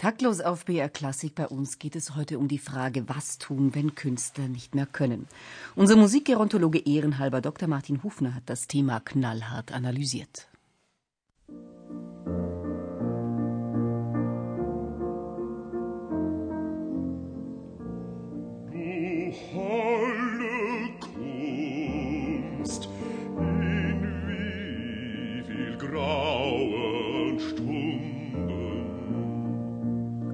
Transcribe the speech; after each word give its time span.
Taktlos 0.00 0.40
auf 0.40 0.64
BR 0.64 0.88
Klassik. 0.88 1.34
Bei 1.34 1.46
uns 1.46 1.78
geht 1.78 1.94
es 1.94 2.16
heute 2.16 2.38
um 2.38 2.48
die 2.48 2.56
Frage, 2.56 3.06
was 3.06 3.36
tun, 3.36 3.74
wenn 3.74 3.94
Künstler 3.94 4.48
nicht 4.48 4.74
mehr 4.74 4.86
können. 4.86 5.28
Unser 5.76 5.96
Musikgerontologe 5.96 6.78
Ehrenhalber 6.78 7.42
Dr. 7.42 7.68
Martin 7.68 8.02
Hufner 8.02 8.34
hat 8.34 8.44
das 8.46 8.66
Thema 8.66 9.00
knallhart 9.00 9.72
analysiert. 9.72 10.48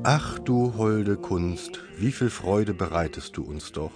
Ach 0.09 0.39
du 0.39 0.75
holde 0.77 1.17
Kunst, 1.17 1.81
wie 1.99 2.13
viel 2.13 2.31
Freude 2.31 2.75
bereitest 2.75 3.37
du 3.37 3.43
uns 3.43 3.73
doch. 3.73 3.91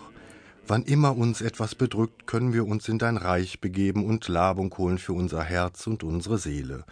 Wann 0.66 0.82
immer 0.82 1.16
uns 1.16 1.40
etwas 1.40 1.76
bedrückt, 1.76 2.26
können 2.26 2.52
wir 2.52 2.66
uns 2.66 2.88
in 2.88 2.98
dein 2.98 3.16
Reich 3.16 3.60
begeben 3.60 4.04
und 4.04 4.26
Labung 4.26 4.76
holen 4.76 4.98
für 4.98 5.12
unser 5.12 5.44
Herz 5.44 5.86
und 5.86 6.02
unsere 6.02 6.38
Seele. 6.38 6.84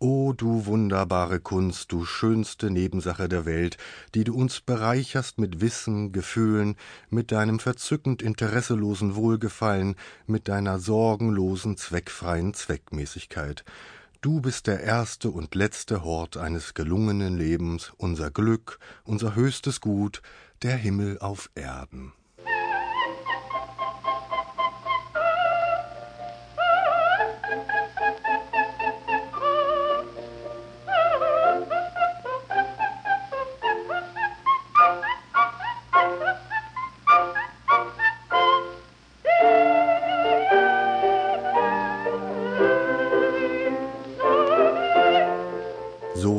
O 0.00 0.32
du 0.32 0.66
wunderbare 0.66 1.38
Kunst, 1.38 1.92
du 1.92 2.04
schönste 2.04 2.68
Nebensache 2.68 3.28
der 3.28 3.46
Welt, 3.46 3.76
die 4.16 4.24
du 4.24 4.34
uns 4.34 4.60
bereicherst 4.60 5.38
mit 5.38 5.60
Wissen, 5.60 6.10
Gefühlen, 6.10 6.74
mit 7.08 7.30
deinem 7.30 7.60
verzückend 7.60 8.20
interesselosen 8.20 9.14
Wohlgefallen, 9.14 9.94
mit 10.26 10.48
deiner 10.48 10.80
sorgenlosen, 10.80 11.76
zweckfreien 11.76 12.52
Zweckmäßigkeit. 12.52 13.64
Du 14.20 14.40
bist 14.40 14.66
der 14.66 14.80
erste 14.80 15.30
und 15.30 15.54
letzte 15.54 16.02
Hort 16.02 16.36
eines 16.36 16.74
gelungenen 16.74 17.36
Lebens, 17.36 17.92
unser 17.96 18.30
Glück, 18.30 18.78
unser 19.04 19.34
höchstes 19.34 19.80
Gut, 19.80 20.22
der 20.62 20.76
Himmel 20.76 21.18
auf 21.18 21.50
Erden. 21.54 22.12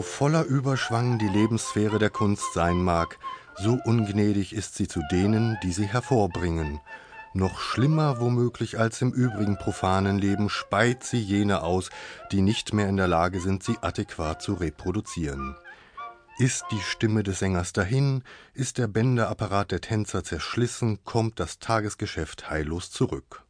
Voller 0.01 0.43
Überschwang 0.43 1.17
die 1.19 1.27
Lebenssphäre 1.27 1.99
der 1.99 2.09
Kunst 2.09 2.53
sein 2.53 2.83
mag, 2.83 3.19
so 3.55 3.79
ungnädig 3.85 4.53
ist 4.53 4.75
sie 4.75 4.87
zu 4.87 5.01
denen, 5.11 5.57
die 5.63 5.71
sie 5.71 5.85
hervorbringen. 5.85 6.79
Noch 7.33 7.59
schlimmer 7.59 8.19
womöglich 8.19 8.79
als 8.79 9.01
im 9.01 9.11
übrigen 9.11 9.57
profanen 9.57 10.17
Leben 10.17 10.49
speit 10.49 11.03
sie 11.03 11.19
jene 11.19 11.61
aus, 11.61 11.89
die 12.31 12.41
nicht 12.41 12.73
mehr 12.73 12.89
in 12.89 12.97
der 12.97 13.07
Lage 13.07 13.39
sind, 13.39 13.63
sie 13.63 13.77
adäquat 13.81 14.41
zu 14.41 14.53
reproduzieren. 14.53 15.55
Ist 16.39 16.65
die 16.71 16.79
Stimme 16.79 17.23
des 17.23 17.39
Sängers 17.39 17.73
dahin, 17.73 18.23
ist 18.53 18.77
der 18.77 18.87
Bänderapparat 18.87 19.71
der 19.71 19.81
Tänzer 19.81 20.23
zerschlissen, 20.23 20.99
kommt 21.03 21.39
das 21.39 21.59
Tagesgeschäft 21.59 22.49
heillos 22.49 22.91
zurück. 22.91 23.46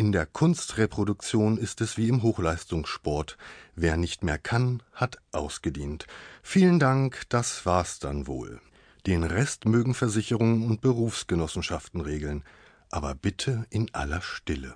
In 0.00 0.12
der 0.12 0.24
Kunstreproduktion 0.24 1.58
ist 1.58 1.82
es 1.82 1.98
wie 1.98 2.08
im 2.08 2.22
Hochleistungssport. 2.22 3.36
Wer 3.76 3.98
nicht 3.98 4.24
mehr 4.24 4.38
kann, 4.38 4.82
hat 4.94 5.18
ausgedient. 5.30 6.06
Vielen 6.42 6.78
Dank, 6.78 7.24
das 7.28 7.66
war's 7.66 7.98
dann 7.98 8.26
wohl. 8.26 8.62
Den 9.06 9.24
Rest 9.24 9.66
mögen 9.66 9.92
Versicherungen 9.92 10.64
und 10.64 10.80
Berufsgenossenschaften 10.80 12.00
regeln, 12.00 12.44
aber 12.88 13.14
bitte 13.14 13.66
in 13.68 13.92
aller 13.94 14.22
Stille. 14.22 14.74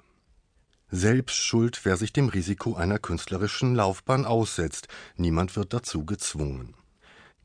Selbst 0.90 1.36
schuld, 1.36 1.86
wer 1.86 1.96
sich 1.96 2.12
dem 2.12 2.28
Risiko 2.28 2.74
einer 2.74 2.98
künstlerischen 2.98 3.74
Laufbahn 3.74 4.26
aussetzt, 4.26 4.88
niemand 5.16 5.56
wird 5.56 5.72
dazu 5.72 6.04
gezwungen. 6.04 6.74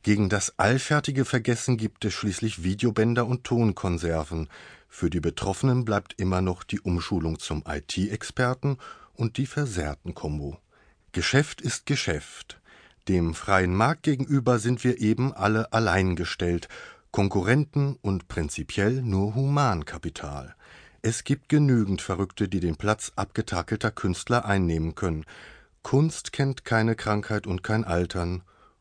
Gegen 0.02 0.30
das 0.30 0.58
allfertige 0.58 1.26
Vergessen 1.26 1.76
gibt 1.78 2.06
es 2.06 2.14
schließlich 2.14 2.64
Videobänder 2.64 3.28
und 3.28 3.44
Tonkonserven, 3.44 4.48
für 4.88 5.10
die 5.10 5.20
Betroffenen 5.20 5.86
bleibt 5.86 6.20
immer 6.20 6.42
noch 6.42 6.64
die 6.64 6.80
Umschulung 6.80 7.38
zum 7.38 7.64
IT-Experten 7.68 8.78
und 9.14 9.38
die 9.38 9.46
Versehrten-Kombo. 9.46 10.58
Geschäft 11.12 11.62
ist 11.62 11.86
Geschäft. 11.86 12.60
Dem 13.08 13.34
freien 13.34 13.76
Markt 13.76 14.04
gegenüber 14.04 14.58
sind 14.58 14.84
wir 14.84 15.00
eben 15.00 15.34
alle 15.34 15.74
allein 15.74 16.16
gestellt, 16.16 16.70
Konkurrenten 17.12 17.98
und 18.02 18.28
prinzipiell 18.28 19.02
nur 19.02 19.36
Humankapital. 19.36 20.56
Es 21.02 21.24
gibt 21.24 21.50
genügend 21.50 22.02
Verrückte, 22.02 22.48
die 22.48 22.60
den 22.60 22.76
Platz 22.76 23.12
abgetakelter 23.16 23.92
Künstler 23.92 24.46
einnehmen 24.46 24.96
können. 24.96 25.26
Kunst 25.81 26.31
kennt 26.34 26.66
keine 26.66 26.96
Krankheit 26.96 27.48
und 27.48 27.64
kein 27.64 27.84
Altern, 27.84 28.44